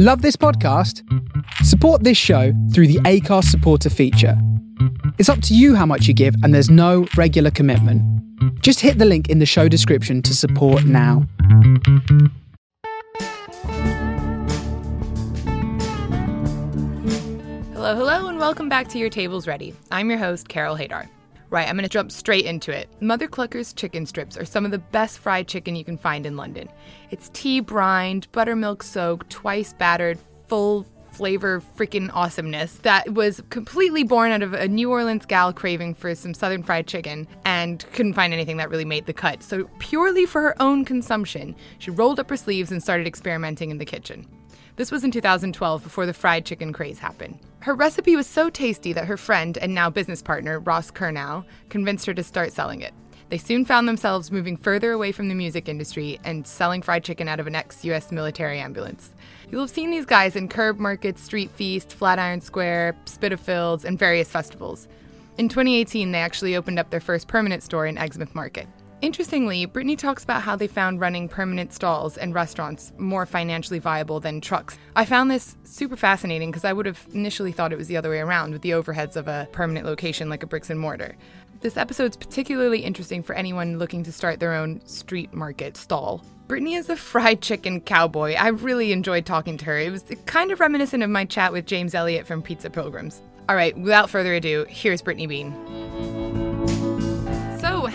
[0.00, 1.02] Love this podcast?
[1.64, 4.40] Support this show through the Anchor supporter feature.
[5.18, 8.00] It's up to you how much you give, and there's no regular commitment.
[8.62, 11.26] Just hit the link in the show description to support now.
[17.72, 19.74] Hello, hello, and welcome back to Your Table's Ready.
[19.90, 21.08] I'm your host, Carol Hadar.
[21.50, 22.90] Right, I'm gonna jump straight into it.
[23.00, 26.36] Mother Clucker's chicken strips are some of the best fried chicken you can find in
[26.36, 26.68] London.
[27.10, 30.18] It's tea brined, buttermilk soaked, twice battered,
[30.48, 35.94] full flavor freaking awesomeness that was completely born out of a New Orleans gal craving
[35.94, 39.42] for some southern fried chicken and couldn't find anything that really made the cut.
[39.42, 43.78] So, purely for her own consumption, she rolled up her sleeves and started experimenting in
[43.78, 44.26] the kitchen.
[44.78, 47.40] This was in 2012 before the fried chicken craze happened.
[47.58, 52.06] Her recipe was so tasty that her friend and now business partner, Ross Curnow, convinced
[52.06, 52.94] her to start selling it.
[53.28, 57.26] They soon found themselves moving further away from the music industry and selling fried chicken
[57.26, 59.16] out of an ex US military ambulance.
[59.50, 64.30] You'll have seen these guys in KERB markets, Street Feast, Flatiron Square, Spitalfields, and various
[64.30, 64.86] festivals.
[65.38, 68.68] In 2018, they actually opened up their first permanent store in Exmouth Market.
[69.00, 74.18] Interestingly, Brittany talks about how they found running permanent stalls and restaurants more financially viable
[74.18, 74.76] than trucks.
[74.96, 78.10] I found this super fascinating because I would have initially thought it was the other
[78.10, 81.16] way around with the overheads of a permanent location like a bricks and mortar.
[81.60, 86.24] This episode's particularly interesting for anyone looking to start their own street market stall.
[86.48, 88.32] Brittany is a fried chicken cowboy.
[88.34, 89.78] I really enjoyed talking to her.
[89.78, 93.22] It was kind of reminiscent of my chat with James Elliott from Pizza Pilgrims.
[93.48, 96.17] All right, without further ado, here's Brittany Bean.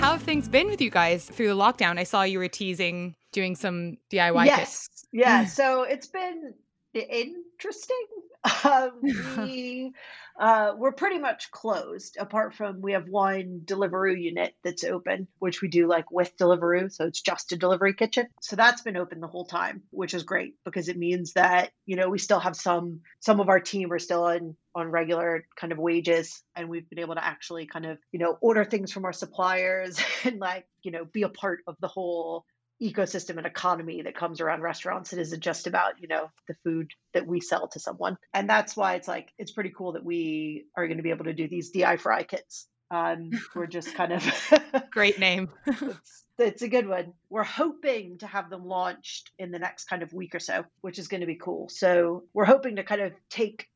[0.03, 1.97] How have things been with you guys through the lockdown?
[1.97, 4.59] I saw you were teasing doing some DIY yes.
[4.89, 5.07] kits.
[5.13, 5.45] Yeah.
[5.45, 6.53] so it's been
[6.93, 8.05] interesting.
[8.65, 8.91] Um,
[9.37, 9.93] we
[10.37, 15.61] uh, we're pretty much closed, apart from we have one Deliveroo unit that's open, which
[15.61, 18.27] we do like with Deliveroo, so it's just a delivery kitchen.
[18.41, 21.95] So that's been open the whole time, which is great because it means that you
[21.95, 25.71] know we still have some some of our team are still on on regular kind
[25.71, 29.05] of wages, and we've been able to actually kind of you know order things from
[29.05, 32.45] our suppliers and like you know be a part of the whole
[32.83, 35.13] ecosystem and economy that comes around restaurants.
[35.13, 38.17] It isn't just about, you know, the food that we sell to someone.
[38.33, 41.25] And that's why it's like, it's pretty cool that we are going to be able
[41.25, 42.67] to do these DI fry kits.
[42.91, 44.53] Um, we're just kind of
[44.91, 45.49] great name.
[45.65, 47.13] it's, it's a good one.
[47.29, 50.99] We're hoping to have them launched in the next kind of week or so, which
[50.99, 51.69] is going to be cool.
[51.69, 53.67] So we're hoping to kind of take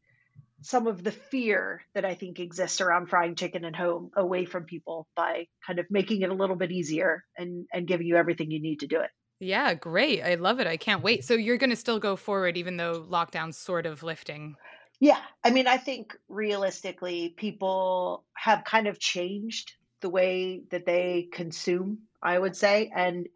[0.61, 4.63] some of the fear that I think exists around frying chicken at home away from
[4.63, 8.51] people by kind of making it a little bit easier and and giving you everything
[8.51, 9.11] you need to do it.
[9.39, 10.23] Yeah, great.
[10.23, 10.67] I love it.
[10.67, 11.23] I can't wait.
[11.23, 14.55] So you're going to still go forward even though lockdown's sort of lifting.
[14.99, 15.19] Yeah.
[15.43, 21.99] I mean, I think realistically people have kind of changed the way that they consume,
[22.21, 23.27] I would say, and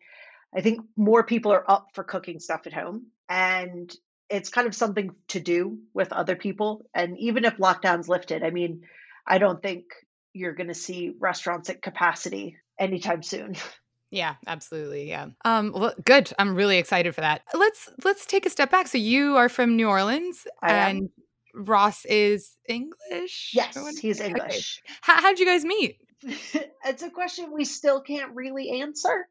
[0.56, 3.94] I think more people are up for cooking stuff at home and
[4.32, 6.86] it's kind of something to do with other people.
[6.96, 8.84] And even if lockdown's lifted, I mean,
[9.28, 9.86] I don't think
[10.34, 13.56] you're going to see restaurants at capacity anytime soon.
[14.14, 15.08] Yeah, absolutely.
[15.08, 15.28] Yeah.
[15.46, 16.34] Um well good.
[16.38, 17.44] I'm really excited for that.
[17.54, 18.90] Let's let's take a step back.
[18.90, 21.10] So you are from New Orleans I and
[21.56, 21.64] am.
[21.64, 23.52] Ross is English?
[23.54, 24.32] Yes, he's okay.
[24.32, 24.82] English.
[25.00, 25.96] How how'd you guys meet?
[26.24, 29.28] it's a question we still can't really answer.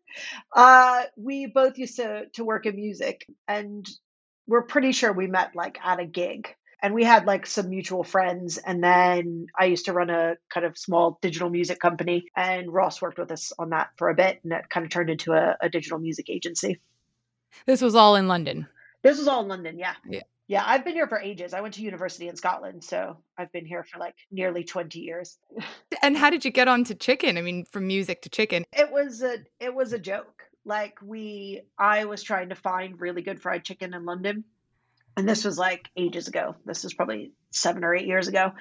[0.54, 3.86] Uh, we both used to to work in music, and
[4.50, 6.54] we're pretty sure we met like at a gig.
[6.82, 10.64] And we had like some mutual friends, and then I used to run a kind
[10.64, 14.40] of small digital music company, and Ross worked with us on that for a bit,
[14.44, 16.80] and it kind of turned into a, a digital music agency.
[17.66, 18.66] This was all in London.
[19.02, 19.94] This was all in London, yeah.
[20.08, 20.22] Yeah.
[20.48, 21.52] Yeah, I've been here for ages.
[21.52, 25.36] I went to university in Scotland, so I've been here for like nearly 20 years.
[26.02, 27.36] And how did you get onto chicken?
[27.36, 28.64] I mean, from music to chicken.
[28.72, 33.22] it was a it was a joke like we i was trying to find really
[33.22, 34.44] good fried chicken in london
[35.16, 36.56] and this was like ages ago.
[36.64, 38.52] This was probably seven or eight years ago.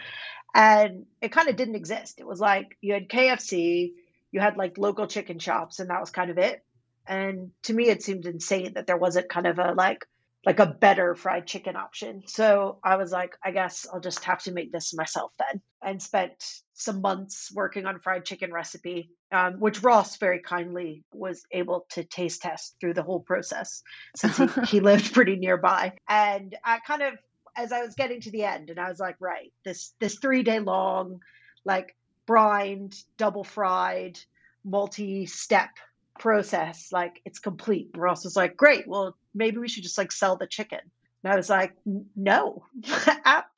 [0.54, 2.20] And it kind of didn't exist.
[2.20, 3.94] It was like you had kfc
[4.32, 6.64] you had like local chicken shops and that was kind of it.
[7.08, 10.06] And to me it seemed insane that there wasn't kind of a like
[10.46, 12.24] like a better fried chicken option.
[12.28, 16.02] So i was like i guess i'll just have to make this myself then and
[16.02, 21.86] spent some months working on fried chicken recipe um, which ross very kindly was able
[21.90, 23.82] to taste test through the whole process
[24.16, 25.94] since he, he lived pretty nearby.
[26.08, 27.14] And i kind of
[27.58, 30.44] as i was getting to the end and i was like right this this three
[30.44, 31.20] day long
[31.66, 31.96] like
[32.26, 34.20] brined double fried
[34.64, 35.70] multi-step
[36.20, 37.90] process like it's complete.
[37.96, 40.80] Ross was like great well maybe we should just like sell the chicken.
[41.24, 42.64] And i was like "N- no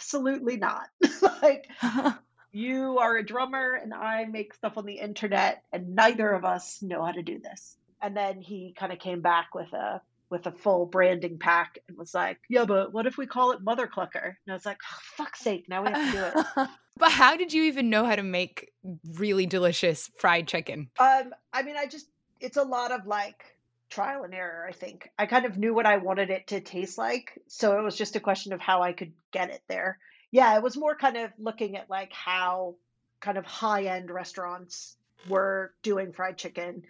[0.01, 0.87] absolutely not
[1.43, 1.67] like
[2.51, 6.81] you are a drummer and I make stuff on the internet and neither of us
[6.81, 7.77] know how to do this.
[8.01, 10.01] And then he kind of came back with a
[10.31, 13.61] with a full branding pack and was like, "Yeah, but what if we call it
[13.61, 16.69] Mother Clucker?" And I was like, oh, "Fuck's sake, now we have to do it."
[16.97, 18.71] but how did you even know how to make
[19.13, 20.89] really delicious fried chicken?
[20.99, 22.07] Um, I mean, I just
[22.39, 23.55] it's a lot of like
[23.91, 25.09] trial and error, I think.
[25.19, 28.15] I kind of knew what I wanted it to taste like, so it was just
[28.15, 29.99] a question of how I could get it there.
[30.31, 32.75] Yeah, it was more kind of looking at like how
[33.19, 34.95] kind of high-end restaurants
[35.29, 36.83] were doing fried chicken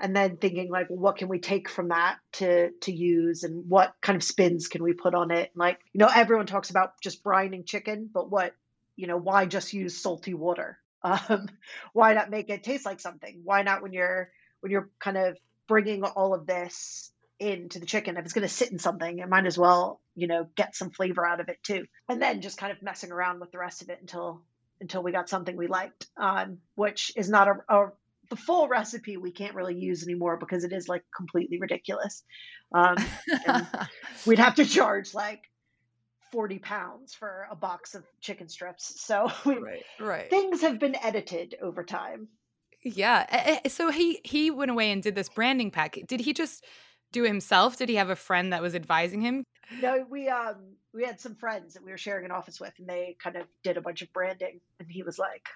[0.00, 3.94] and then thinking like what can we take from that to to use and what
[4.00, 7.22] kind of spins can we put on it like you know everyone talks about just
[7.24, 8.54] brining chicken but what
[8.96, 11.48] you know why just use salty water um,
[11.92, 14.30] why not make it taste like something why not when you're
[14.60, 18.52] when you're kind of bringing all of this into the chicken if it's going to
[18.52, 21.62] sit in something it might as well you know get some flavor out of it
[21.62, 24.40] too and then just kind of messing around with the rest of it until
[24.80, 27.92] until we got something we liked um, which is not a, a
[28.30, 32.22] the full recipe we can't really use anymore because it is like completely ridiculous.
[32.72, 32.96] Um,
[34.26, 35.42] we'd have to charge like
[36.32, 39.00] 40 pounds for a box of chicken strips.
[39.00, 40.30] So we, right, right.
[40.30, 42.28] things have been edited over time.
[42.86, 43.58] Yeah.
[43.66, 45.98] So he he went away and did this branding pack.
[46.06, 46.64] Did he just
[47.10, 47.76] do himself?
[47.76, 49.44] Did he have a friend that was advising him?
[49.82, 52.88] No, we um we had some friends that we were sharing an office with and
[52.88, 55.48] they kind of did a bunch of branding and he was like,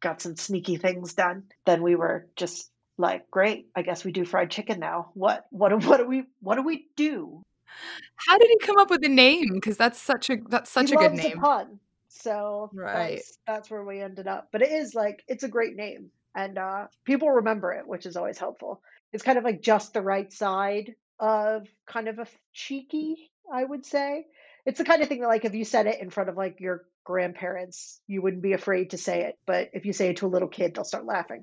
[0.00, 1.44] got some sneaky things done.
[1.66, 5.10] Then we were just like, great, I guess we do fried chicken now.
[5.12, 7.42] What what what do we what do we do?
[8.16, 9.52] How did he come up with the name?
[9.52, 11.36] Because that's such a that's such he a good name.
[11.38, 11.80] A pun.
[12.08, 13.16] So right.
[13.16, 14.48] That's, that's where we ended up.
[14.52, 16.10] But it is like it's a great name.
[16.34, 18.80] And uh, people remember it, which is always helpful.
[19.12, 23.84] It's kind of like just the right side of kind of a cheeky, I would
[23.84, 24.26] say.
[24.66, 26.60] It's the kind of thing that like if you said it in front of like
[26.60, 29.38] your grandparents, you wouldn't be afraid to say it.
[29.46, 31.42] But if you say it to a little kid, they'll start laughing.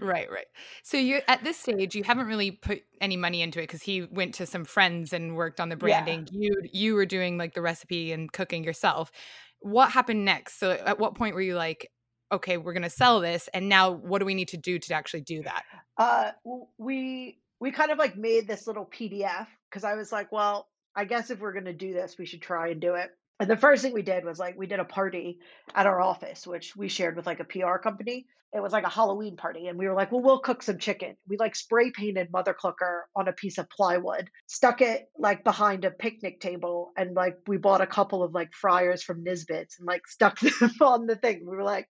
[0.00, 0.46] right, right.
[0.82, 4.02] So you at this stage, you haven't really put any money into it because he
[4.02, 6.26] went to some friends and worked on the branding.
[6.32, 6.48] Yeah.
[6.48, 9.12] You you were doing like the recipe and cooking yourself.
[9.60, 10.58] What happened next?
[10.58, 11.90] So at what point were you like,
[12.32, 14.94] okay, we're going to sell this, and now what do we need to do to
[14.94, 15.64] actually do that?
[15.96, 16.30] Uh,
[16.78, 21.04] we we kind of like made this little PDF because I was like, well, I
[21.04, 23.10] guess if we're going to do this, we should try and do it.
[23.40, 25.38] And the first thing we did was like we did a party
[25.74, 28.26] at our office, which we shared with like a PR company.
[28.52, 31.16] It was like a Halloween party, and we were like, "Well, we'll cook some chicken."
[31.28, 35.84] We like spray painted Mother Clucker on a piece of plywood, stuck it like behind
[35.84, 39.86] a picnic table, and like we bought a couple of like fryers from Nisbets and
[39.88, 41.40] like stuck them on the thing.
[41.40, 41.88] We were like,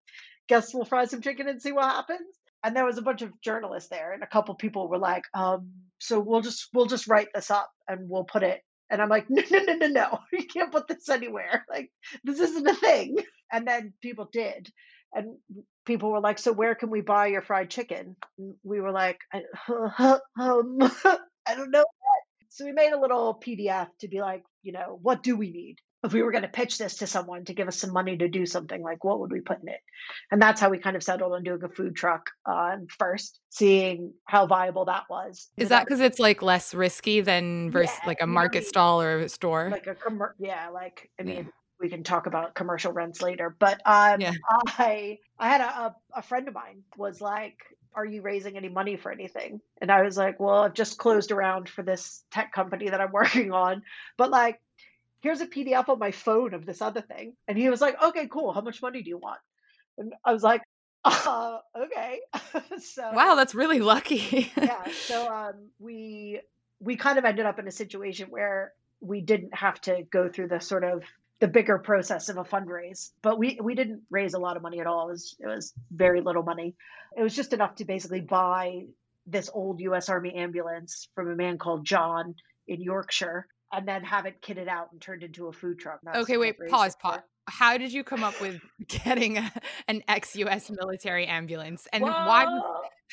[0.48, 3.38] "Guess we'll fry some chicken and see what happens." And there was a bunch of
[3.42, 7.28] journalists there, and a couple people were like, um, "So we'll just we'll just write
[7.34, 10.18] this up and we'll put it and I'm like, no, no, no, no, no.
[10.32, 11.64] You can't put this anywhere.
[11.70, 11.90] Like,
[12.24, 13.16] this isn't a thing.
[13.52, 14.70] And then people did.
[15.12, 15.36] And
[15.86, 18.16] people were like, so where can we buy your fried chicken?
[18.38, 19.18] And we were like,
[19.68, 21.84] um, I don't know.
[22.48, 25.76] So we made a little PDF to be like, you know, what do we need?
[26.04, 28.28] If we were going to pitch this to someone to give us some money to
[28.28, 29.80] do something, like what would we put in it?
[30.30, 34.12] And that's how we kind of settled on doing a food truck um, first, seeing
[34.26, 35.48] how viable that was.
[35.56, 38.68] Is that because it's like less risky than versus yeah, like a market I mean,
[38.68, 39.68] stall or a store?
[39.70, 41.36] Like a commer- yeah, like I mean.
[41.36, 41.42] Yeah.
[41.80, 44.32] We can talk about commercial rents later, but um, yeah.
[44.78, 47.58] I I had a, a, a friend of mine was like,
[47.94, 49.60] are you raising any money for anything?
[49.80, 53.12] And I was like, well, I've just closed around for this tech company that I'm
[53.12, 53.82] working on.
[54.16, 54.60] But like,
[55.24, 57.32] here's a PDF on my phone of this other thing.
[57.48, 58.52] And he was like, okay, cool.
[58.52, 59.40] How much money do you want?
[59.96, 60.60] And I was like,
[61.04, 62.20] uh, okay.
[62.78, 64.52] so wow, that's really lucky.
[64.56, 64.84] yeah.
[64.92, 66.40] So um, we
[66.78, 70.48] we kind of ended up in a situation where we didn't have to go through
[70.48, 71.02] the sort of
[71.40, 74.80] the bigger process of a fundraise, but we we didn't raise a lot of money
[74.80, 75.08] at all.
[75.08, 76.74] It was it was very little money.
[77.16, 78.82] It was just enough to basically buy
[79.26, 80.10] this old U.S.
[80.10, 82.34] Army ambulance from a man called John
[82.68, 86.00] in Yorkshire and then have it kitted out and turned into a food truck.
[86.02, 87.20] That's okay, wait, pause, pause.
[87.46, 89.52] How did you come up with getting a,
[89.88, 90.70] an ex-U.S.
[90.70, 92.44] military ambulance, and well, why?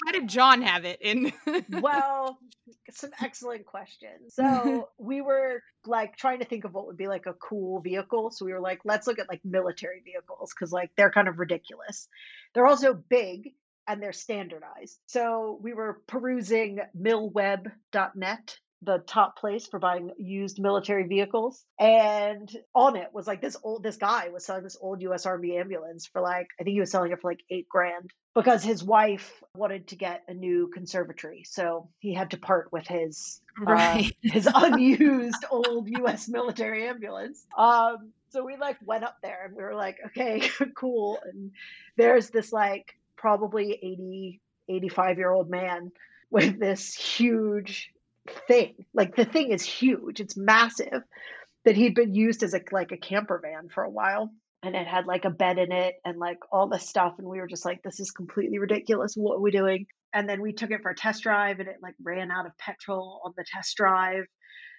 [0.06, 1.34] How did John have it in?
[1.82, 2.40] well,
[2.92, 4.34] some excellent questions.
[4.42, 8.32] So we were like trying to think of what would be like a cool vehicle.
[8.32, 11.38] So we were like, let's look at like military vehicles because like they're kind of
[11.38, 12.08] ridiculous.
[12.54, 13.54] They're also big
[13.88, 15.00] and they're standardized.
[15.08, 21.64] So we were perusing milweb.net the top place for buying used military vehicles.
[21.80, 25.58] And on it was like this old this guy was selling this old US Army
[25.58, 28.84] ambulance for like I think he was selling it for like eight grand because his
[28.84, 31.44] wife wanted to get a new conservatory.
[31.46, 34.06] So he had to part with his uh, right.
[34.06, 37.46] uh, his unused old US military ambulance.
[37.56, 41.20] Um so we like went up there and we were like, okay, cool.
[41.24, 41.52] And
[41.98, 45.92] there's this like probably 80, 85 year old man
[46.32, 47.92] with this huge
[48.48, 48.86] thing.
[48.94, 50.20] Like the thing is huge.
[50.20, 51.04] It's massive.
[51.66, 54.32] That he'd been used as a like a camper van for a while
[54.64, 57.40] and it had like a bed in it and like all this stuff and we
[57.40, 60.72] were just like this is completely ridiculous what are we doing and then we took
[60.72, 63.76] it for a test drive and it like ran out of petrol on the test
[63.76, 64.26] drive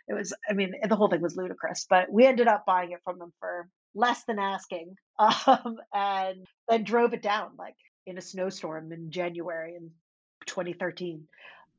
[0.08, 3.00] it was i mean the whole thing was ludicrous but we ended up buying it
[3.04, 8.22] from them for less than asking um, and then drove it down like in a
[8.22, 9.90] snowstorm in january in
[10.46, 11.24] 2013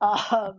[0.02, 0.56] um, oh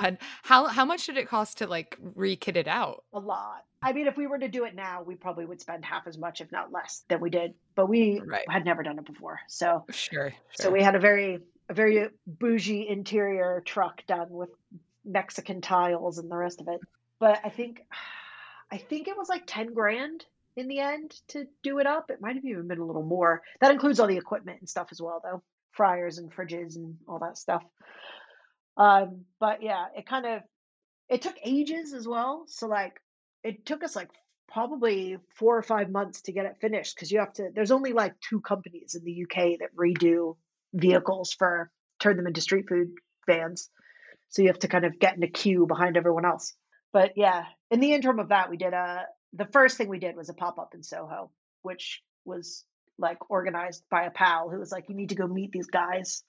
[0.00, 3.04] God, how how much did it cost to like re-kit it out?
[3.12, 3.64] A lot.
[3.82, 6.18] I mean, if we were to do it now, we probably would spend half as
[6.18, 7.54] much, if not less, than we did.
[7.74, 8.44] But we right.
[8.48, 10.34] had never done it before, so sure, sure.
[10.52, 14.50] So we had a very a very bougie interior truck done with
[15.04, 16.80] Mexican tiles and the rest of it.
[17.18, 17.82] But I think
[18.72, 20.24] I think it was like ten grand
[20.56, 22.10] in the end to do it up.
[22.10, 23.42] It might have even been a little more.
[23.60, 27.18] That includes all the equipment and stuff as well, though, fryers and fridges and all
[27.20, 27.62] that stuff.
[28.80, 30.42] Um, but yeah, it kind of
[31.10, 32.44] it took ages as well.
[32.46, 32.98] So like
[33.44, 34.08] it took us like
[34.50, 37.92] probably four or five months to get it finished because you have to there's only
[37.92, 40.36] like two companies in the UK that redo
[40.72, 41.70] vehicles for
[42.00, 42.92] turn them into street food
[43.26, 43.68] vans.
[44.30, 46.54] So you have to kind of get in a queue behind everyone else.
[46.90, 50.16] But yeah, in the interim of that, we did a the first thing we did
[50.16, 52.64] was a pop up in Soho, which was
[52.98, 56.24] like organized by a pal who was like, "You need to go meet these guys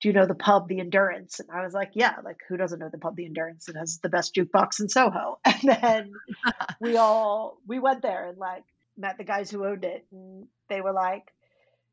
[0.00, 1.40] do you know the pub the endurance?
[1.40, 3.68] And i was like yeah like who doesn't know the pub the endurance?
[3.68, 5.38] It has the best jukebox in soho.
[5.44, 6.12] And then
[6.80, 8.64] we all we went there and like
[8.96, 10.06] met the guys who owned it.
[10.12, 11.32] And they were like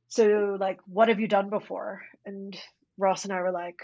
[0.10, 2.02] so like what have you done before?
[2.26, 2.58] And
[2.98, 3.80] ross and i were like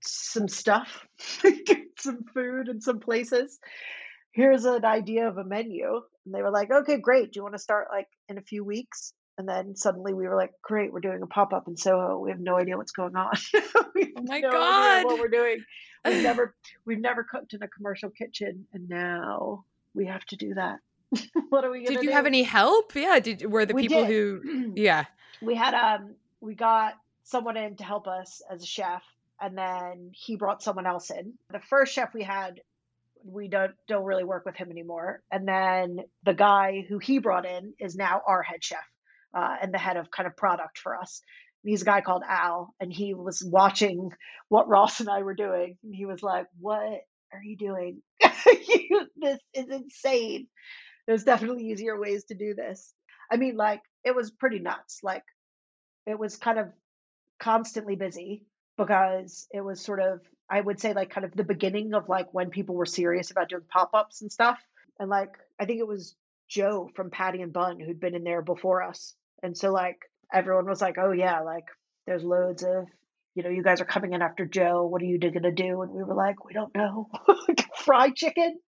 [0.00, 1.06] some stuff
[1.98, 3.58] some food and some places.
[4.32, 6.02] Here's an idea of a menu.
[6.26, 7.32] And they were like okay great.
[7.32, 10.36] Do you want to start like in a few weeks and then suddenly we were
[10.36, 12.18] like, great, we're doing a pop up in Soho.
[12.18, 13.32] We have no idea what's going on.
[13.54, 15.64] oh my no god, what we're doing?
[16.04, 19.64] We've never we've never cooked in a commercial kitchen, and now
[19.94, 20.78] we have to do that.
[21.48, 21.84] what are we?
[21.84, 22.10] Did you do?
[22.10, 22.94] have any help?
[22.94, 24.10] Yeah, did were the we people did.
[24.10, 24.72] who?
[24.76, 25.04] Yeah,
[25.42, 29.02] we had um we got someone in to help us as a chef,
[29.40, 31.34] and then he brought someone else in.
[31.50, 32.60] The first chef we had
[33.24, 35.22] we don't don't really work with him anymore.
[35.30, 38.84] And then the guy who he brought in is now our head chef
[39.34, 41.20] uh, and the head of kind of product for us.
[41.62, 44.10] He's a guy called Al, and he was watching
[44.48, 46.82] what Ross and I were doing, and he was like, "What
[47.32, 48.02] are you doing?
[48.20, 50.46] this is insane.
[51.06, 52.92] There's definitely easier ways to do this."
[53.30, 55.00] I mean, like it was pretty nuts.
[55.02, 55.24] Like
[56.06, 56.68] it was kind of
[57.40, 58.44] constantly busy
[58.76, 62.32] because it was sort of I would say like kind of the beginning of like
[62.32, 64.58] when people were serious about doing pop-ups and stuff.
[65.00, 66.14] And like I think it was
[66.48, 69.98] Joe from Patty and Bun who'd been in there before us and so like
[70.32, 71.64] everyone was like, "Oh yeah, like
[72.06, 72.86] there's loads of
[73.34, 74.86] you know, you guys are coming in after Joe.
[74.86, 77.08] What are you going to do?" And we were like, "We don't know.
[77.84, 78.58] Fried chicken."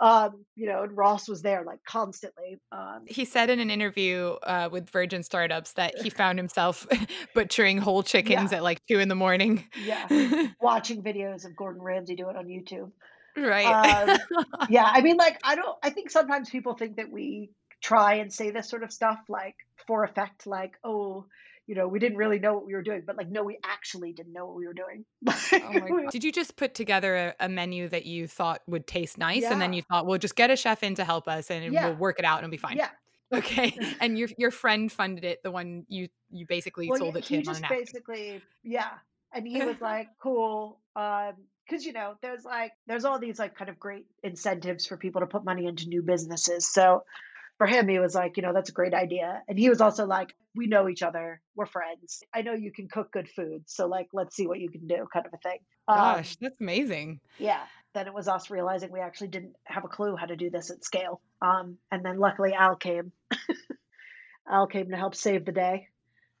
[0.00, 2.58] Um, you know, and Ross was there like constantly.
[2.70, 6.86] Um, he said in an interview uh, with Virgin Startups that he found himself
[7.34, 8.58] butchering whole chickens yeah.
[8.58, 9.64] at like two in the morning.
[9.84, 10.06] yeah,
[10.60, 12.90] watching videos of Gordon Ramsay do it on YouTube.
[13.36, 13.66] Right.
[13.66, 14.18] Um,
[14.68, 15.76] yeah, I mean, like, I don't.
[15.82, 17.50] I think sometimes people think that we
[17.84, 21.26] try and say this sort of stuff like for effect like oh
[21.66, 24.10] you know we didn't really know what we were doing but like no we actually
[24.14, 25.04] didn't know what we were doing.
[25.52, 29.42] Oh did you just put together a, a, menu that you thought would taste nice
[29.42, 29.52] yeah.
[29.52, 31.88] and then you thought we'll just get a chef in to help us and yeah.
[31.88, 32.76] we'll work it out and it'll be fine.
[32.76, 32.88] Yeah.
[33.32, 33.76] Okay.
[34.00, 37.34] And your your friend funded it the one you you basically well, sold it to
[37.34, 38.90] him just on basically yeah.
[39.32, 41.32] And he was like cool um
[41.66, 45.20] because you know there's like there's all these like kind of great incentives for people
[45.20, 46.66] to put money into new businesses.
[46.72, 47.02] So
[47.64, 49.42] for him, he was like, you know, that's a great idea.
[49.48, 51.40] And he was also like, we know each other.
[51.56, 52.22] We're friends.
[52.34, 53.62] I know you can cook good food.
[53.64, 55.60] So, like, let's see what you can do, kind of a thing.
[55.88, 57.20] Gosh, um, that's amazing.
[57.38, 57.62] Yeah.
[57.94, 60.70] Then it was us realizing we actually didn't have a clue how to do this
[60.70, 61.22] at scale.
[61.40, 63.12] Um, and then luckily Al came.
[64.50, 65.88] Al came to help save the day.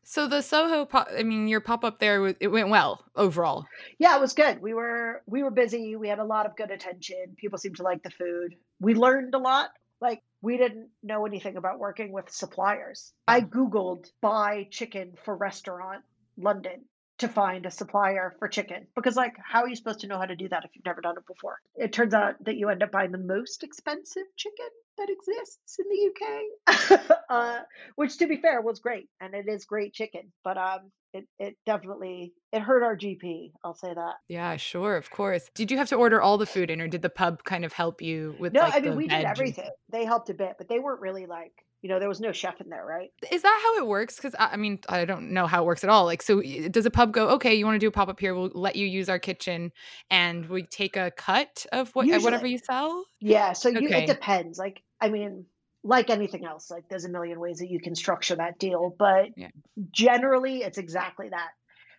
[0.02, 3.64] So the Soho, pop, I mean, your pop up there, it went well overall.
[3.98, 4.60] Yeah, it was good.
[4.60, 5.96] We were we were busy.
[5.96, 7.34] We had a lot of good attention.
[7.38, 8.56] People seemed to like the food.
[8.78, 9.70] We learned a lot
[10.02, 13.14] like we didn't know anything about working with suppliers.
[13.26, 16.04] I Googled buy chicken for restaurant
[16.36, 16.84] London
[17.26, 20.26] to find a supplier for chicken because like how are you supposed to know how
[20.26, 22.82] to do that if you've never done it before it turns out that you end
[22.82, 27.16] up buying the most expensive chicken that exists in the UK.
[27.28, 27.58] uh,
[27.96, 30.32] which, to be fair, was great, and it is great chicken.
[30.42, 33.52] But um, it it definitely it hurt our GP.
[33.64, 34.14] I'll say that.
[34.28, 35.50] Yeah, sure, of course.
[35.54, 37.72] Did you have to order all the food in, or did the pub kind of
[37.72, 38.52] help you with?
[38.52, 39.70] No, like, I mean we did veg and- everything.
[39.90, 41.52] They helped a bit, but they weren't really like
[41.84, 43.12] you know there was no chef in there, right?
[43.30, 44.16] Is that how it works?
[44.16, 46.06] Because I I mean, I don't know how it works at all.
[46.06, 48.34] Like, so does a pub go, okay, you want to do a pop up here?
[48.34, 49.70] We'll let you use our kitchen,
[50.10, 53.04] and we take a cut of what uh, whatever you sell.
[53.20, 54.58] Yeah, so you, it depends.
[54.58, 55.44] Like, I mean,
[55.82, 59.36] like anything else, like there's a million ways that you can structure that deal, but
[59.36, 59.48] Yeah.
[59.90, 61.50] generally it's exactly that.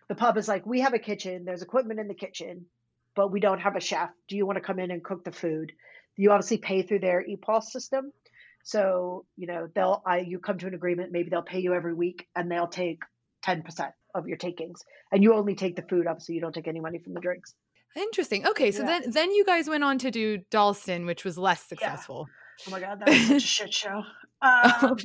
[0.08, 2.66] The pub is like, we have a kitchen, there's equipment in the kitchen,
[3.14, 4.10] but we don't have a chef.
[4.26, 5.72] Do you want to come in and cook the food?
[6.16, 8.12] You obviously pay through their EPOS system.
[8.66, 11.94] So, you know, they'll I you come to an agreement, maybe they'll pay you every
[11.94, 12.98] week and they'll take
[13.46, 13.62] 10%
[14.12, 14.82] of your takings.
[15.12, 17.54] And you only take the food, obviously you don't take any money from the drinks.
[17.94, 18.44] Interesting.
[18.44, 18.86] Okay, so Yeah.
[18.98, 21.68] then then you guys went on to do Dalston, which was less Yeah.
[21.68, 22.26] successful.
[22.66, 24.02] Oh my god, that was such a shit show.
[24.42, 24.98] Um,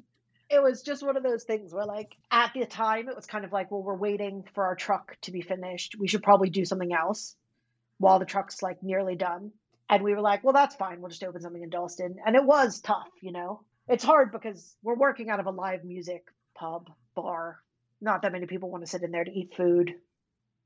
[0.50, 3.46] it was just one of those things where, like, at the time, it was kind
[3.46, 5.96] of like, well, we're waiting for our truck to be finished.
[5.98, 7.36] We should probably do something else
[7.98, 9.52] while the truck's like nearly done.
[9.92, 11.02] And we were like, well, that's fine.
[11.02, 12.16] We'll just open something in Dalston.
[12.26, 13.62] And it was tough, you know.
[13.90, 16.24] It's hard because we're working out of a live music
[16.56, 17.60] pub bar.
[18.00, 19.94] Not that many people want to sit in there to eat food.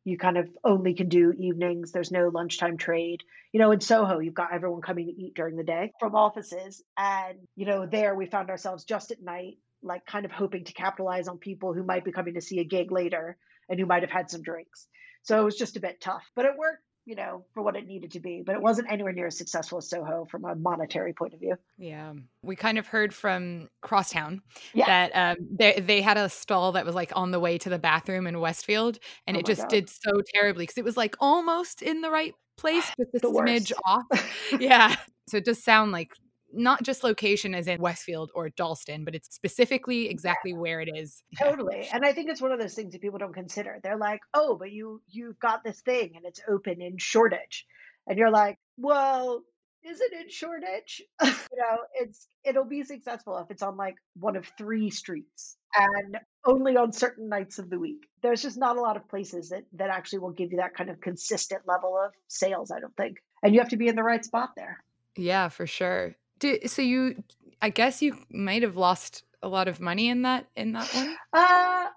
[0.03, 1.91] You kind of only can do evenings.
[1.91, 3.23] There's no lunchtime trade.
[3.51, 6.83] You know, in Soho, you've got everyone coming to eat during the day from offices.
[6.95, 10.73] And, you know, there we found ourselves just at night, like kind of hoping to
[10.73, 14.03] capitalize on people who might be coming to see a gig later and who might
[14.03, 14.85] have had some drinks.
[15.23, 17.85] So it was just a bit tough, but it worked, you know, for what it
[17.87, 18.43] needed to be.
[18.45, 21.55] But it wasn't anywhere near as successful as Soho from a monetary point of view.
[21.77, 24.41] Yeah, we kind of heard from Crosstown
[24.73, 24.85] Yeah.
[24.85, 27.77] that um, they they had a stall that was like on the way to the
[27.79, 28.97] bathroom in Westfield,
[29.27, 29.69] and Oh it just God.
[29.69, 33.27] did so terribly because it was like almost in the right place, just a The
[33.27, 34.03] smidge off.
[34.59, 34.95] Yeah,
[35.27, 36.13] so it does sound like
[36.55, 41.23] not just location as in Westfield or Dalston, but it's specifically exactly where it is.
[41.31, 41.49] Yeah.
[41.49, 41.87] Totally.
[41.91, 43.79] And I think it's one of those things that people don't consider.
[43.83, 47.65] They're like, "Oh, but you you've got this thing and it's open in Shoreditch."
[48.07, 49.43] And you're like, "Well,
[49.83, 54.35] is it in Shoreditch?" you know, it's it'll be successful if it's on like one
[54.35, 58.07] of three streets and only on certain nights of the week.
[58.21, 60.89] There's just not a lot of places that that actually will give you that kind
[60.89, 63.17] of consistent level of sales, I don't think.
[63.43, 64.83] And you have to be in the right spot there.
[65.17, 66.15] Yeah, for sure.
[66.41, 67.23] So you,
[67.61, 71.15] I guess you might have lost a lot of money in that in that one.
[71.31, 71.87] Uh,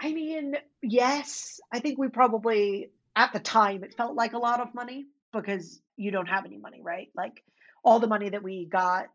[0.00, 4.60] I mean, yes, I think we probably at the time it felt like a lot
[4.60, 7.08] of money because you don't have any money, right?
[7.16, 7.42] Like
[7.82, 9.08] all the money that we got,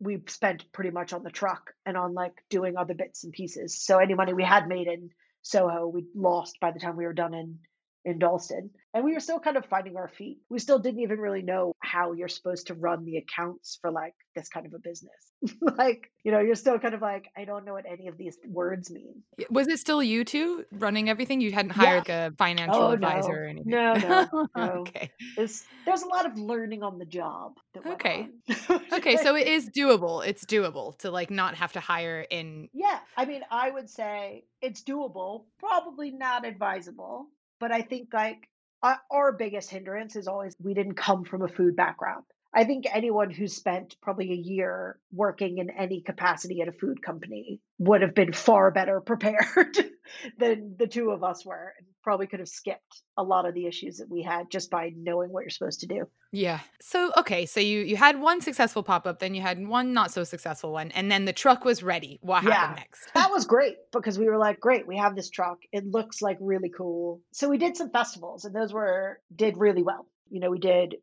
[0.00, 3.80] we spent pretty much on the truck and on like doing other bits and pieces.
[3.80, 5.10] So any money we had made in
[5.42, 7.58] Soho, we lost by the time we were done in
[8.08, 8.70] in Dalston.
[8.94, 10.38] And we were still kind of finding our feet.
[10.48, 14.14] We still didn't even really know how you're supposed to run the accounts for like
[14.34, 15.12] this kind of a business.
[15.76, 18.36] like, you know, you're still kind of like, I don't know what any of these
[18.48, 19.22] words mean.
[19.50, 21.40] Was it still you two running everything?
[21.40, 23.38] You hadn't hired like a financial Oh, advisor no.
[23.38, 23.70] or anything?
[23.70, 24.70] No, no, no.
[24.80, 25.10] okay.
[25.36, 27.54] There's there's a lot of learning on the job.
[27.86, 28.28] Okay.
[28.92, 30.26] Okay, so it is doable.
[30.26, 32.68] It's doable to like not have to hire in.
[32.72, 37.26] Yeah, I mean, I would say it's doable, probably not advisable,
[37.60, 38.48] but I think like
[38.82, 42.24] our, our biggest hindrance is always we didn't come from a food background.
[42.54, 47.02] I think anyone who spent probably a year working in any capacity at a food
[47.02, 49.76] company would have been far better prepared
[50.38, 53.66] than the two of us were and probably could have skipped a lot of the
[53.66, 56.08] issues that we had just by knowing what you're supposed to do.
[56.32, 56.60] Yeah.
[56.80, 60.10] So okay, so you you had one successful pop up, then you had one not
[60.10, 62.18] so successful one, and then the truck was ready.
[62.22, 62.82] What happened Yeah.
[62.82, 63.12] next?
[63.12, 65.58] that was great because we were like, great, we have this truck.
[65.70, 67.20] It looks like really cool.
[67.30, 70.06] So we did some festivals and those were did really well.
[70.30, 70.96] You know, we did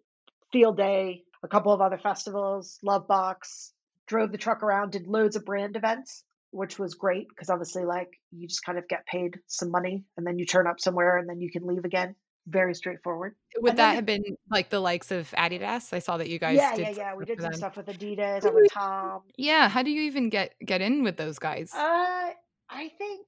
[0.51, 3.73] Field Day, a couple of other festivals, Love Box,
[4.07, 6.23] drove the truck around, did loads of brand events,
[6.55, 10.25] which was great because obviously like you just kind of get paid some money and
[10.25, 12.15] then you turn up somewhere and then you can leave again.
[12.47, 13.35] Very straightforward.
[13.57, 15.91] Would And that we- have been like the likes of Adidas?
[15.91, 17.15] I saw that you guys yeah, did yeah, yeah.
[17.15, 17.57] We did some them.
[17.57, 19.23] stuff with Adidas, over Tom.
[19.35, 21.73] Yeah, how do you even get get in with those guys?
[21.73, 22.31] Uh,
[22.69, 23.25] I think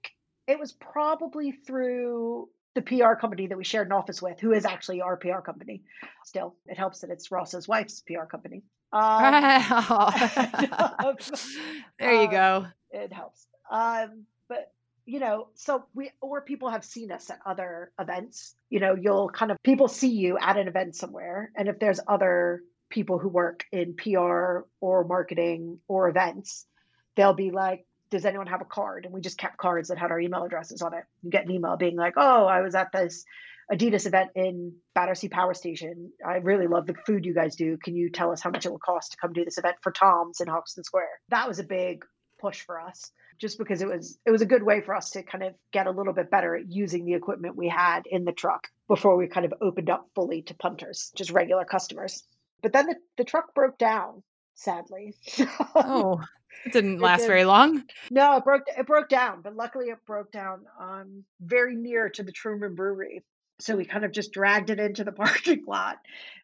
[0.47, 4.65] it was probably through the PR company that we shared an office with, who is
[4.65, 5.81] actually our PR company.
[6.23, 8.63] Still, it helps that it's Ross's wife's PR company.
[8.93, 9.01] Um,
[11.99, 12.67] there you um, go.
[12.91, 13.47] It helps.
[13.71, 14.71] Um, but
[15.05, 18.55] you know, so we or people have seen us at other events.
[18.69, 21.99] You know, you'll kind of people see you at an event somewhere, and if there's
[22.07, 26.65] other people who work in PR or marketing or events,
[27.15, 30.11] they'll be like, "Does anyone have a card?" And we just kept cards that had
[30.11, 31.03] our email addresses on it.
[31.23, 33.23] You get an email being like, "Oh, I was at this
[33.71, 36.11] Adidas event in Battersea Power Station.
[36.25, 37.77] I really love the food you guys do.
[37.77, 39.91] Can you tell us how much it will cost to come do this event for
[39.91, 41.09] Tom's in Hoxton Square?
[41.29, 42.05] That was a big
[42.39, 45.23] push for us just because it was it was a good way for us to
[45.23, 48.31] kind of get a little bit better at using the equipment we had in the
[48.31, 52.23] truck before we kind of opened up fully to punters, just regular customers.
[52.61, 54.23] But then the, the truck broke down,
[54.55, 55.15] sadly.
[55.75, 56.21] oh,
[56.65, 57.27] it didn't last did.
[57.27, 57.83] very long.
[58.09, 62.23] No, it broke it broke down, but luckily it broke down um, very near to
[62.23, 63.23] the Truman Brewery.
[63.59, 65.97] So we kind of just dragged it into the parking lot.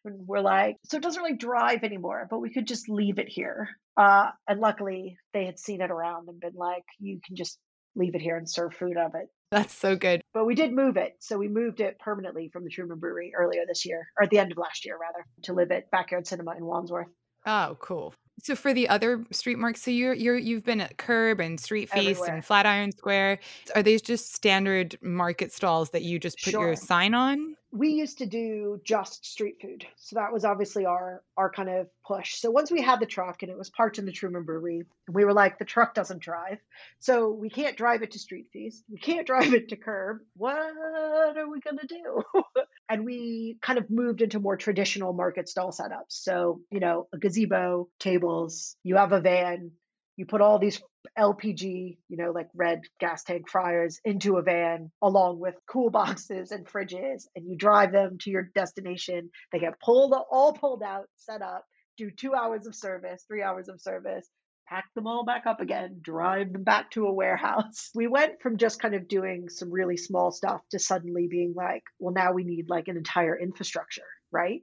[0.04, 3.28] And we're like, so it doesn't really drive anymore, but we could just leave it
[3.28, 3.68] here.
[3.96, 7.58] Uh, and luckily they had seen it around and been like, you can just
[7.96, 9.28] leave it here and serve food of it.
[9.50, 10.20] That's so good.
[10.32, 11.14] But we did move it.
[11.20, 14.38] So we moved it permanently from the Truman Brewery earlier this year, or at the
[14.38, 17.06] end of last year, rather, to live at Backyard Cinema in Wandsworth.
[17.46, 18.14] Oh, cool.
[18.42, 21.90] So for the other street marks, so you're you're you've been at KERB and Street
[21.90, 22.34] Feast Everywhere.
[22.34, 23.38] and Flatiron Square.
[23.74, 27.56] Are these just standard market stalls that you just put your sign on?
[27.74, 29.84] we used to do just street food.
[29.96, 32.36] So that was obviously our our kind of push.
[32.36, 35.24] So once we had the truck and it was parked in the Truman Brewery, we
[35.24, 36.58] were like, the truck doesn't drive.
[37.00, 38.84] So we can't drive it to Street Feast.
[38.88, 40.20] We can't drive it to KERB.
[40.36, 42.22] What are we gonna do?
[42.88, 46.10] and we kind of moved into more traditional market stall setups.
[46.10, 49.72] So, you know, a gazebo, tables, you have a van,
[50.16, 50.80] you put all these
[51.18, 56.50] LPG, you know, like red gas tank fryers into a van along with cool boxes
[56.50, 59.30] and fridges, and you drive them to your destination.
[59.52, 61.64] They get pulled, all pulled out, set up,
[61.96, 64.28] do two hours of service, three hours of service,
[64.68, 67.90] pack them all back up again, drive them back to a warehouse.
[67.94, 71.84] We went from just kind of doing some really small stuff to suddenly being like,
[71.98, 74.62] well, now we need like an entire infrastructure, right?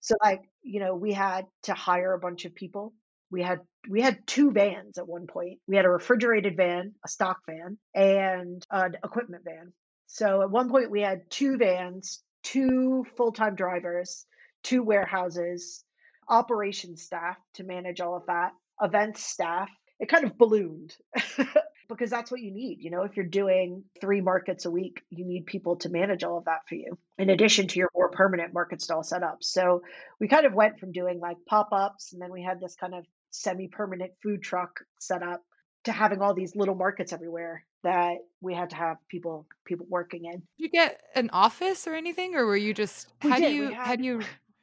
[0.00, 2.92] So like, you know, we had to hire a bunch of people.
[3.30, 5.58] We had we had two vans at one point.
[5.66, 9.72] We had a refrigerated van, a stock van, and an equipment van.
[10.06, 14.26] So at one point we had two vans, two full-time drivers,
[14.62, 15.84] two warehouses,
[16.28, 19.68] operations staff to manage all of that, events staff.
[20.00, 20.96] It kind of ballooned
[21.88, 22.78] because that's what you need.
[22.80, 26.38] You know, if you're doing three markets a week, you need people to manage all
[26.38, 29.44] of that for you, in addition to your more permanent market stall setups.
[29.44, 29.82] So
[30.18, 32.94] we kind of went from doing like pop ups, and then we had this kind
[32.94, 35.44] of semi permanent food truck set up
[35.84, 40.26] to having all these little markets everywhere that we had to have people people working
[40.26, 40.32] in.
[40.32, 43.50] Did you get an office or anything, or were you just We how do did.
[43.50, 44.20] We you how do you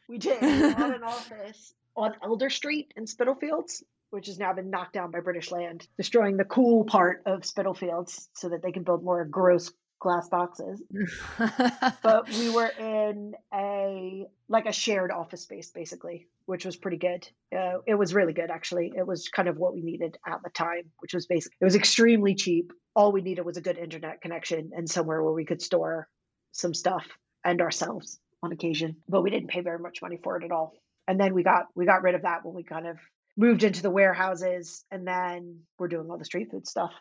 [0.09, 0.41] We did.
[0.41, 5.19] We an office on Elder Street in Spitalfields, which has now been knocked down by
[5.19, 9.71] British Land, destroying the cool part of Spitalfields so that they can build more gross
[9.99, 10.81] glass boxes.
[12.01, 17.29] But we were in a like a shared office space basically, which was pretty good.
[17.55, 18.91] Uh, it was really good actually.
[18.95, 21.75] It was kind of what we needed at the time, which was basically It was
[21.75, 22.71] extremely cheap.
[22.95, 26.07] All we needed was a good internet connection and somewhere where we could store
[26.51, 27.05] some stuff
[27.45, 28.97] and ourselves on occasion.
[29.07, 30.73] But we didn't pay very much money for it at all.
[31.07, 32.97] And then we got we got rid of that when we kind of
[33.37, 36.91] moved into the warehouses and then we're doing all the street food stuff.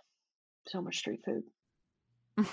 [0.68, 1.42] So much street food.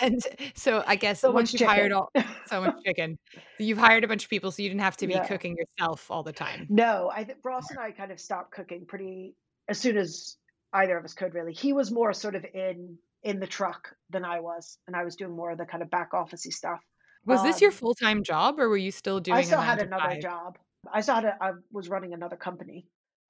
[0.00, 0.20] and
[0.54, 2.10] so I guess So once you've hired all
[2.46, 3.18] so much chicken,
[3.58, 5.26] you've hired a bunch of people, so you didn't have to be Yeah.
[5.26, 6.66] cooking yourself all the time.
[6.68, 9.34] No, I think Ross and I kind of stopped cooking pretty
[9.68, 10.36] as soon as
[10.74, 11.52] either of us could really.
[11.54, 15.16] He was more sort of in in the truck than I was, and I was
[15.16, 16.80] doing more of the kind of back officey stuff.
[17.24, 19.38] Was this your Um, full time job, or were you still doing?
[19.38, 20.22] I still had another five?
[20.22, 20.58] job.
[20.92, 22.86] I still had a, I was running another company.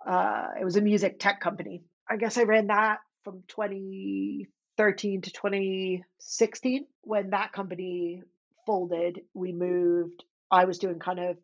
[0.06, 1.84] Uh, it was a music tech company.
[2.08, 6.86] I guess I ran that from 2013 to 2016.
[7.02, 8.22] When that company
[8.66, 10.24] folded, we moved.
[10.50, 11.36] I was doing kind of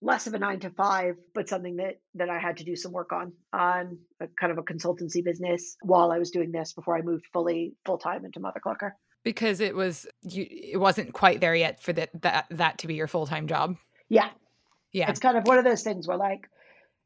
[0.00, 2.92] less of a nine to five, but something that that I had to do some
[2.92, 6.96] work on on a kind of a consultancy business while I was doing this before
[6.96, 8.92] I moved fully full time into Mother Clucker.
[9.24, 10.46] Because it was you.
[10.48, 13.76] It wasn't quite there yet for that that that to be your full time job.
[14.08, 14.30] Yeah,
[14.92, 16.48] Yeah, it's kind of one of those things where like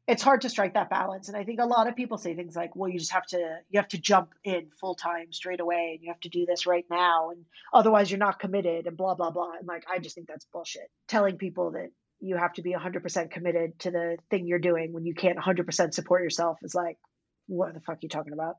[0.07, 2.55] it's hard to strike that balance and i think a lot of people say things
[2.55, 5.91] like well you just have to you have to jump in full time straight away
[5.95, 9.15] and you have to do this right now and otherwise you're not committed and blah
[9.15, 12.63] blah blah and like i just think that's bullshit telling people that you have to
[12.63, 16.73] be 100% committed to the thing you're doing when you can't 100% support yourself is
[16.73, 16.97] like
[17.47, 18.55] what the fuck are you talking about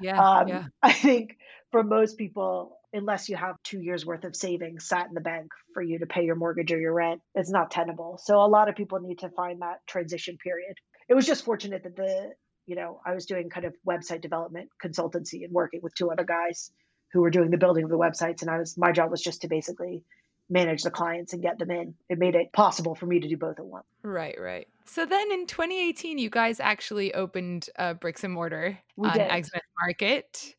[0.00, 0.64] yeah, um, yeah.
[0.82, 1.36] I think
[1.70, 5.50] for most people, unless you have two years worth of savings sat in the bank
[5.72, 8.18] for you to pay your mortgage or your rent, it's not tenable.
[8.22, 10.76] So a lot of people need to find that transition period.
[11.08, 12.32] It was just fortunate that the,
[12.66, 16.24] you know, I was doing kind of website development consultancy and working with two other
[16.24, 16.70] guys
[17.12, 18.42] who were doing the building of the websites.
[18.42, 20.04] And I was, my job was just to basically
[20.48, 21.94] manage the clients and get them in.
[22.08, 23.86] It made it possible for me to do both at once.
[24.02, 24.68] Right, right.
[24.84, 29.20] So then in 2018, you guys actually opened a bricks and mortar We on.
[29.20, 30.54] Exmouth Market.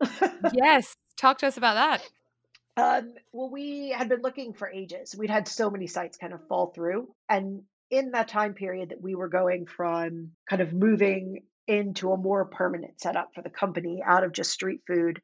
[0.52, 2.02] yes, talk to us about that.
[2.76, 5.14] Um, well, we had been looking for ages.
[5.16, 7.08] We'd had so many sites kind of fall through.
[7.28, 12.16] And in that time period that we were going from kind of moving into a
[12.16, 15.20] more permanent setup for the company out of just street food,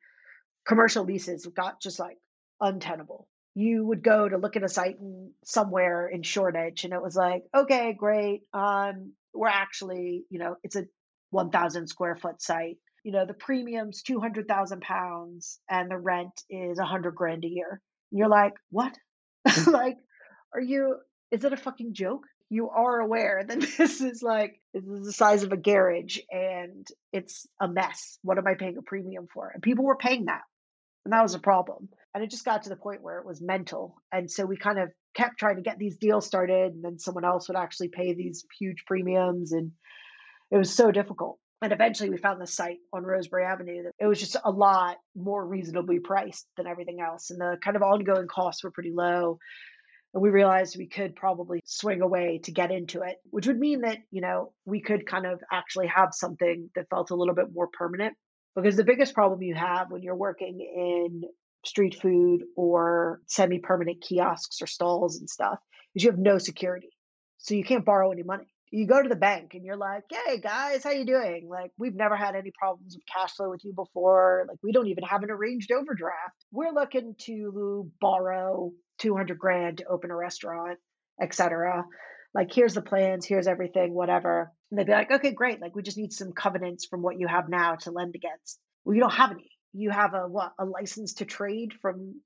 [0.66, 2.16] commercial leases got just like
[2.60, 3.28] untenable.
[3.54, 7.16] You would go to look at a site in, somewhere in Shoreditch and it was
[7.16, 8.42] like, okay, great.
[8.54, 10.86] Um, we're actually, you know, it's a
[11.30, 12.78] 1,000 square foot site.
[13.04, 17.80] You know, the premium's 200,000 pounds and the rent is 100 grand a year.
[18.10, 18.92] And you're like, what?
[19.46, 19.66] Mm.
[19.72, 19.96] like,
[20.54, 20.96] are you,
[21.30, 22.22] is it a fucking joke?
[22.48, 26.86] You are aware that this is like, this is the size of a garage and
[27.12, 28.18] it's a mess.
[28.22, 29.50] What am I paying a premium for?
[29.52, 30.42] And people were paying that.
[31.04, 31.88] And that was a problem.
[32.14, 33.96] And it just got to the point where it was mental.
[34.12, 36.74] And so we kind of kept trying to get these deals started.
[36.74, 39.52] And then someone else would actually pay these huge premiums.
[39.52, 39.72] And
[40.50, 41.38] it was so difficult.
[41.62, 44.96] And eventually we found the site on Rosebery Avenue that it was just a lot
[45.14, 47.30] more reasonably priced than everything else.
[47.30, 49.38] And the kind of ongoing costs were pretty low.
[50.12, 53.82] And we realized we could probably swing away to get into it, which would mean
[53.82, 57.54] that, you know, we could kind of actually have something that felt a little bit
[57.54, 58.14] more permanent.
[58.56, 61.22] Because the biggest problem you have when you're working in
[61.64, 65.60] street food or semi permanent kiosks or stalls and stuff
[65.94, 66.90] is you have no security.
[67.38, 70.38] So you can't borrow any money you go to the bank and you're like, "Hey
[70.38, 71.46] guys, how you doing?
[71.48, 74.46] Like, we've never had any problems with cash flow with you before.
[74.48, 76.46] Like, we don't even have an arranged overdraft.
[76.50, 80.78] We're looking to borrow 200 grand to open a restaurant,
[81.20, 81.84] etc.
[82.34, 85.60] Like, here's the plans, here's everything, whatever." And they'd be like, "Okay, great.
[85.60, 88.94] Like, we just need some covenants from what you have now to lend against." Well,
[88.94, 89.50] you don't have any.
[89.74, 90.54] You have a what?
[90.58, 92.22] A license to trade from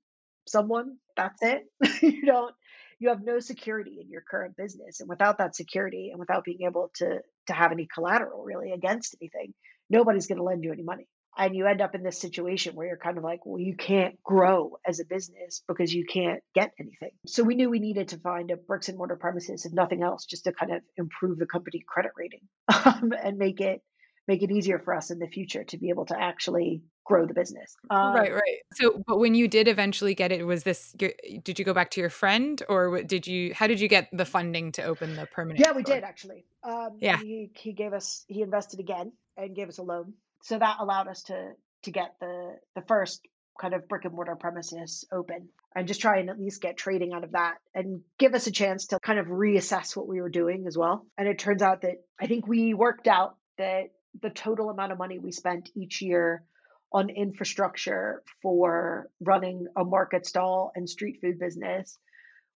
[0.47, 0.97] someone.
[1.17, 1.65] That's it.
[2.01, 2.55] you don't
[2.99, 6.63] you have no security in your current business and without that security and without being
[6.67, 9.53] able to to have any collateral really against anything
[9.89, 11.07] nobody's going to lend you any money.
[11.39, 14.21] And you end up in this situation where you're kind of like well you can't
[14.23, 17.11] grow as a business because you can't get anything.
[17.27, 20.25] So we knew we needed to find a bricks and mortar premises if nothing else
[20.25, 22.41] just to kind of improve the company credit rating
[22.85, 23.81] um, and make it
[24.27, 27.33] make it easier for us in the future to be able to actually grow the
[27.33, 27.75] business.
[27.89, 28.57] Um, right, right.
[28.73, 30.93] So, but when you did eventually get it, was this?
[30.93, 33.53] Did you go back to your friend, or did you?
[33.53, 35.65] How did you get the funding to open the permanent?
[35.65, 35.95] Yeah, we store?
[35.95, 36.45] did actually.
[36.63, 40.13] Um, yeah, he he gave us he invested again and gave us a loan,
[40.43, 43.25] so that allowed us to to get the the first
[43.59, 47.13] kind of brick and mortar premises open and just try and at least get trading
[47.13, 50.29] out of that and give us a chance to kind of reassess what we were
[50.29, 51.05] doing as well.
[51.17, 53.89] And it turns out that I think we worked out that
[54.21, 56.43] the total amount of money we spent each year
[56.91, 61.99] on infrastructure for running a market stall and street food business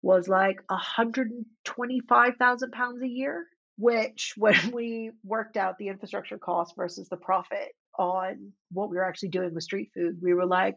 [0.03, 3.44] was like 125,000 pounds a year,
[3.77, 9.05] which when we worked out the infrastructure cost versus the profit on what we were
[9.05, 10.77] actually doing with street food, we were like,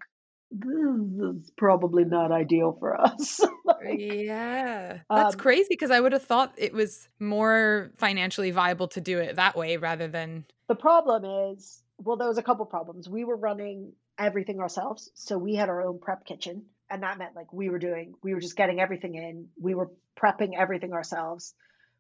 [0.52, 3.40] this is probably not ideal for us.
[3.66, 5.00] like, yeah.
[5.10, 9.18] That's um, crazy because I would have thought it was more financially viable to do
[9.20, 10.46] it that way rather than.
[10.68, 13.10] The problem is well, there was a couple problems.
[13.10, 17.36] We were running everything ourselves, so we had our own prep kitchen, and that meant
[17.36, 19.48] like we were doing, we were just getting everything in.
[19.60, 21.54] We were prepping everything ourselves,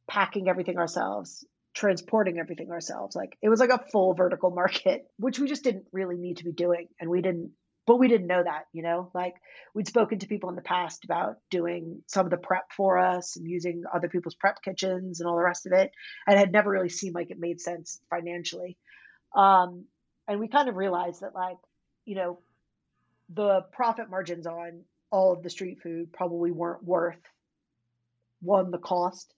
[0.07, 3.15] packing everything ourselves, transporting everything ourselves.
[3.15, 6.45] Like it was like a full vertical market, which we just didn't really need to
[6.45, 7.51] be doing, and we didn't.
[7.85, 9.35] But we didn't know that, you know, like
[9.73, 13.35] we'd spoken to people in the past about doing some of the prep for us
[13.35, 15.91] and using other people's prep kitchens and all the rest of it.
[16.25, 18.77] And it had never really seemed like it made sense financially.
[19.35, 19.85] Um,
[20.27, 21.57] and we kind of realized that, like,
[22.05, 22.39] you know,
[23.33, 27.19] the profit margins on all of the street food probably weren't worth
[28.41, 29.33] one the cost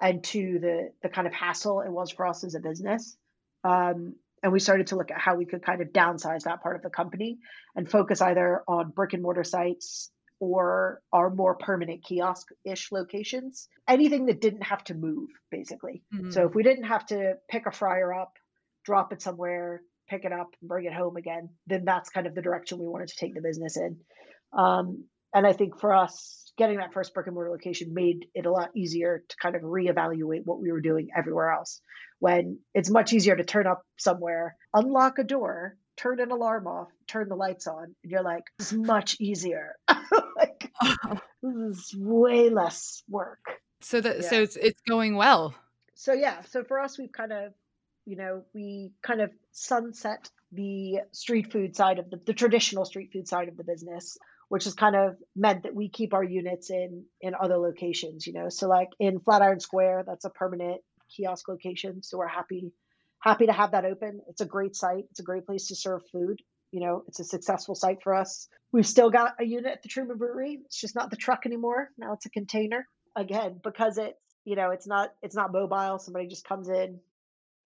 [0.00, 3.16] and two the the kind of hassle it was for us as a business
[3.64, 6.76] um, and we started to look at how we could kind of downsize that part
[6.76, 7.38] of the company
[7.76, 13.68] and focus either on brick and mortar sites or our more permanent kiosk ish locations
[13.88, 16.30] anything that didn't have to move basically mm-hmm.
[16.30, 18.32] so if we didn't have to pick a fryer up
[18.84, 22.34] drop it somewhere, pick it up, and bring it home again, then that's kind of
[22.34, 23.96] the direction we wanted to take the business in.
[24.56, 28.46] Um, and I think for us, getting that first brick and mortar location made it
[28.46, 31.80] a lot easier to kind of reevaluate what we were doing everywhere else.
[32.18, 36.88] When it's much easier to turn up somewhere, unlock a door, turn an alarm off,
[37.06, 39.76] turn the lights on, and you're like, it's much easier.
[40.36, 40.70] like,
[41.42, 43.44] this is way less work.
[43.80, 44.28] So that yeah.
[44.28, 45.54] so it's it's going well.
[45.94, 47.52] So yeah, so for us, we've kind of
[48.06, 53.10] you know, we kind of sunset the street food side of the, the traditional street
[53.12, 54.18] food side of the business,
[54.50, 58.34] which has kind of meant that we keep our units in in other locations, you
[58.34, 58.50] know.
[58.50, 60.82] So like in Flatiron Square, that's a permanent
[61.16, 62.02] kiosk location.
[62.02, 62.72] So we're happy
[63.20, 64.20] happy to have that open.
[64.28, 65.04] It's a great site.
[65.10, 66.40] It's a great place to serve food.
[66.72, 68.48] you know, it's a successful site for us.
[68.72, 70.60] We've still got a unit at the Truman Brewery.
[70.66, 71.90] It's just not the truck anymore.
[71.98, 72.86] Now it's a container.
[73.16, 75.98] Again, because it's, you know, it's not it's not mobile.
[75.98, 77.00] Somebody just comes in,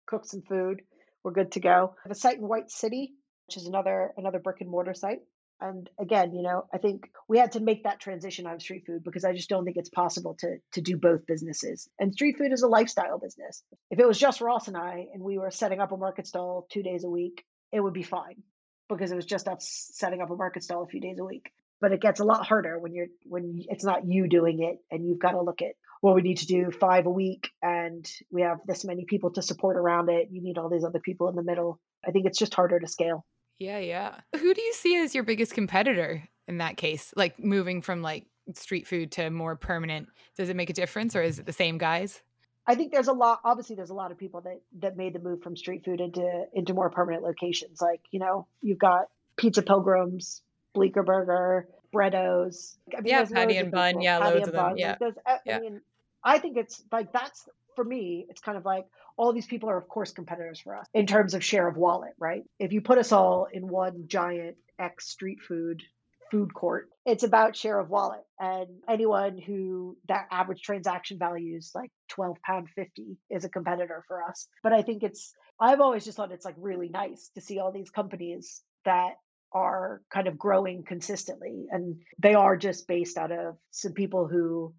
[0.06, 0.82] cooks some food.
[1.22, 1.94] We're good to go.
[2.08, 3.12] A site in White City,
[3.46, 5.20] which is another another brick and mortar site.
[5.60, 8.84] And again, you know, I think we had to make that transition out of street
[8.86, 11.88] food because I just don't think it's possible to to do both businesses.
[11.98, 13.62] And street food is a lifestyle business.
[13.90, 16.66] If it was just Ross and I and we were setting up a market stall
[16.70, 18.42] two days a week, it would be fine
[18.88, 21.50] because it was just us setting up a market stall a few days a week.
[21.80, 25.06] But it gets a lot harder when you're when it's not you doing it and
[25.06, 28.42] you've got to look at well, we need to do five a week and we
[28.42, 30.28] have this many people to support around it.
[30.30, 31.80] You need all these other people in the middle.
[32.06, 33.24] I think it's just harder to scale.
[33.58, 34.16] Yeah, yeah.
[34.36, 37.12] Who do you see as your biggest competitor in that case?
[37.16, 41.22] Like moving from like street food to more permanent, does it make a difference or
[41.22, 42.22] is it the same guys?
[42.66, 45.18] I think there's a lot obviously there's a lot of people that that made the
[45.18, 47.80] move from street food into into more permanent locations.
[47.80, 52.76] Like, you know, you've got Pizza Pilgrims, Bleecker Burger, Breddos.
[52.96, 54.00] I mean, yeah, Patty and Bun.
[54.00, 54.74] Yeah, Patty loads of them.
[54.76, 54.96] Yeah.
[55.00, 55.14] Like
[55.44, 55.56] yeah.
[55.56, 55.80] I mean,
[56.22, 59.76] I think it's like that's for me, it's kind of like all these people are,
[59.76, 62.44] of course, competitors for us in terms of share of wallet, right?
[62.58, 65.82] If you put us all in one giant X street food
[66.30, 68.24] food court, it's about share of wallet.
[68.40, 74.02] And anyone who that average transaction value is like 12 pound 50 is a competitor
[74.08, 74.48] for us.
[74.62, 77.72] But I think it's, I've always just thought it's like really nice to see all
[77.72, 79.14] these companies that
[79.52, 81.66] are kind of growing consistently.
[81.70, 84.74] And they are just based out of some people who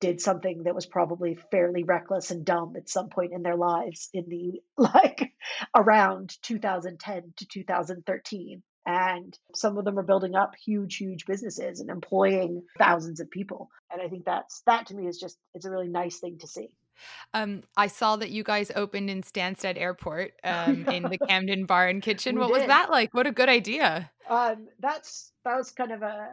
[0.00, 4.08] did something that was probably fairly reckless and dumb at some point in their lives
[4.12, 5.32] in the like
[5.74, 11.90] around 2010 to 2013 and some of them are building up huge huge businesses and
[11.90, 15.70] employing thousands of people and i think that's that to me is just it's a
[15.70, 16.68] really nice thing to see
[17.32, 21.88] um, I saw that you guys opened in Stansted Airport um, in the Camden Bar
[21.88, 22.36] and Kitchen.
[22.36, 22.58] We what did.
[22.58, 23.12] was that like?
[23.12, 24.10] What a good idea!
[24.28, 26.28] Um, that's that was kind of a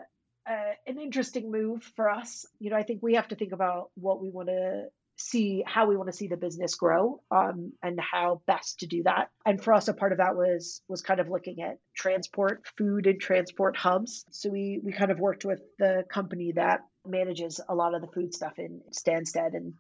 [0.50, 2.46] uh, an interesting move for us.
[2.60, 4.86] You know, I think we have to think about what we want to
[5.18, 9.04] see, how we want to see the business grow, um, and how best to do
[9.04, 9.30] that.
[9.46, 13.08] And for us, a part of that was was kind of looking at transport, food,
[13.08, 14.26] and transport hubs.
[14.32, 18.08] So we we kind of worked with the company that manages a lot of the
[18.08, 19.74] food stuff in Stansted and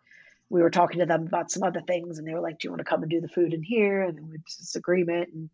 [0.49, 2.71] we were talking to them about some other things and they were like do you
[2.71, 5.49] want to come and do the food in here and then we this agreement and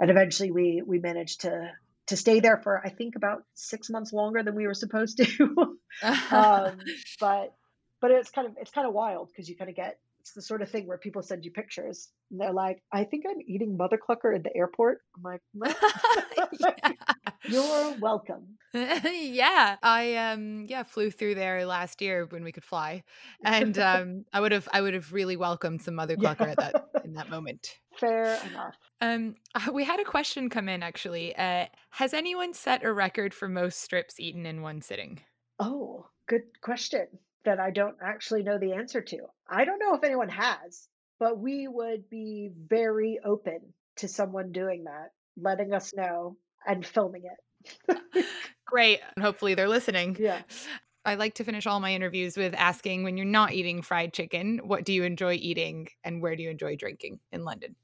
[0.00, 1.70] and eventually we we managed to
[2.06, 5.76] to stay there for I think about six months longer than we were supposed to.
[6.30, 6.78] um,
[7.20, 7.54] but
[8.00, 10.42] but it's kind of it's kind of wild because you kind of get it's the
[10.42, 13.76] sort of thing where people send you pictures and they're like, I think I'm eating
[13.76, 15.02] mother clucker at the airport.
[15.16, 15.42] I'm like,
[17.44, 18.56] you're welcome.
[18.72, 23.02] yeah, I um yeah flew through there last year when we could fly,
[23.44, 26.52] and um I would have I would have really welcomed some mother clucker yeah.
[26.52, 27.78] at that in that moment.
[27.98, 28.76] Fair enough.
[29.00, 29.36] Um,
[29.72, 31.34] we had a question come in actually.
[31.36, 35.20] Uh, has anyone set a record for most strips eaten in one sitting?
[35.58, 37.06] Oh, good question
[37.44, 39.18] that I don't actually know the answer to.
[39.48, 40.88] I don't know if anyone has,
[41.20, 43.60] but we would be very open
[43.96, 46.36] to someone doing that, letting us know
[46.66, 48.26] and filming it.
[48.66, 49.00] Great.
[49.14, 50.16] And hopefully they're listening.
[50.18, 50.40] Yeah.
[51.06, 54.60] I like to finish all my interviews with asking when you're not eating fried chicken,
[54.64, 57.76] what do you enjoy eating and where do you enjoy drinking in London?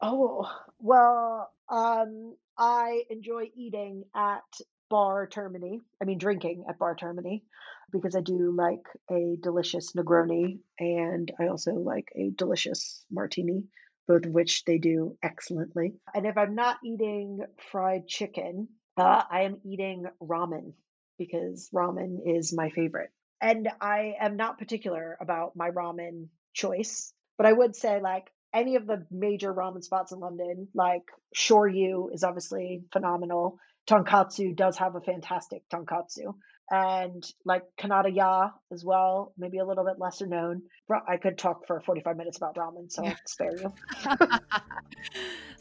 [0.00, 4.44] Oh, well, um, I enjoy eating at
[4.88, 5.80] bar termini.
[6.00, 7.42] I mean, drinking at bar termini
[7.90, 13.64] because I do like a delicious Negroni and I also like a delicious martini,
[14.06, 15.94] both of which they do excellently.
[16.14, 17.40] And if I'm not eating
[17.72, 20.74] fried chicken, uh, I am eating ramen
[21.20, 23.10] because ramen is my favorite.
[23.42, 28.76] And I am not particular about my ramen choice, but I would say like any
[28.76, 31.02] of the major ramen spots in London, like
[31.36, 33.58] Shoryu is obviously phenomenal.
[33.88, 36.34] Tonkotsu does have a fantastic tonkotsu.
[36.70, 40.62] And like Kanada-Ya as well, maybe a little bit lesser known.
[41.08, 43.72] I could talk for 45 minutes about ramen, so I'll spare you.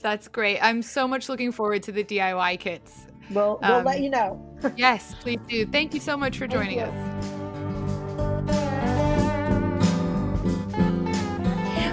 [0.02, 0.60] That's great.
[0.62, 3.08] I'm so much looking forward to the DIY kits.
[3.32, 4.40] We'll, we'll um, let you know.
[4.76, 5.66] yes, please do.
[5.66, 6.94] Thank you so much for joining us.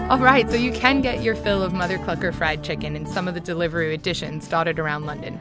[0.09, 3.27] All right, so you can get your fill of Mother Clucker fried chicken in some
[3.27, 5.41] of the delivery editions dotted around London.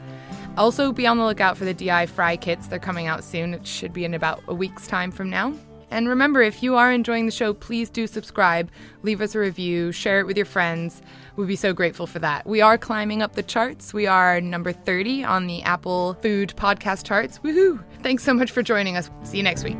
[0.56, 2.66] Also, be on the lookout for the DI fry kits.
[2.66, 3.54] They're coming out soon.
[3.54, 5.54] It should be in about a week's time from now.
[5.90, 8.70] And remember, if you are enjoying the show, please do subscribe,
[9.02, 11.00] leave us a review, share it with your friends.
[11.36, 12.46] We'd be so grateful for that.
[12.46, 13.94] We are climbing up the charts.
[13.94, 17.38] We are number 30 on the Apple Food Podcast charts.
[17.38, 17.84] Woohoo!
[18.02, 19.10] Thanks so much for joining us.
[19.22, 19.78] See you next week.